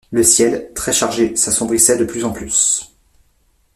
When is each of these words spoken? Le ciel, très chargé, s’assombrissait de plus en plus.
Le 0.09 0.23
ciel, 0.23 0.71
très 0.73 0.93
chargé, 0.93 1.35
s’assombrissait 1.35 1.95
de 1.99 2.05
plus 2.05 2.23
en 2.25 2.31
plus. 2.31 2.89